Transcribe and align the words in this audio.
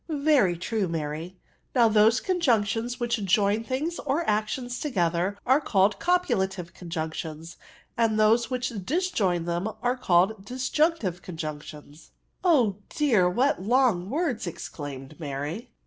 *' 0.05 0.09
Very 0.33 0.57
true, 0.57 0.87
Mary, 0.87 1.37
Now 1.75 1.87
those 1.87 2.19
conjunc 2.21 2.65
tions 2.65 2.99
which 2.99 3.23
join 3.23 3.63
things 3.63 3.99
or 3.99 4.27
actions 4.27 4.79
together 4.79 5.37
are 5.45 5.61
called 5.61 5.99
copulative 5.99 6.73
conjunctions; 6.73 7.55
and 7.95 8.19
those 8.19 8.49
which 8.49 8.69
disjoin 8.83 9.45
them 9.45 9.69
are 9.83 9.95
called 9.95 10.43
disjunctive 10.43 11.21
conjunctions^^* 11.21 12.09
tONJUNCTIONS. 12.09 12.11
99 12.43 12.63
u 12.63 12.75
Oh 12.75 12.77
dear^ 12.89 13.31
what 13.31 13.61
long 13.61 14.09
words!*' 14.09 14.47
exclajmed 14.47 15.19
Mary. 15.19 15.69